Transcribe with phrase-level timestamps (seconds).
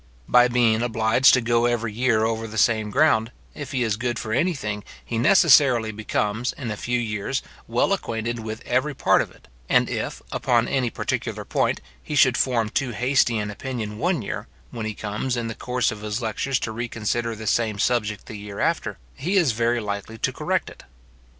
[0.27, 4.17] By being obliged to go every year over the same ground, if he is good
[4.17, 9.21] for any thing, he necessarily becomes, in a few years, well acquainted with every part
[9.21, 13.99] of it, and if, upon any particular point, he should form too hasty an opinion
[13.99, 17.77] one year, when he comes, in the course of his lectures to reconsider the same
[17.77, 20.81] subject the year thereafter, he is very likely to correct it.